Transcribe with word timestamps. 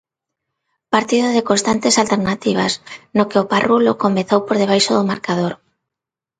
Partido 0.95 1.27
de 1.35 1.45
constantes 1.49 1.95
alternativas, 2.03 2.73
no 3.15 3.27
que 3.29 3.37
o 3.41 3.47
Parrulo 3.51 3.99
comezou 4.03 4.39
por 4.47 4.55
debaixo 4.61 4.91
do 4.97 5.07
marcador. 5.11 5.53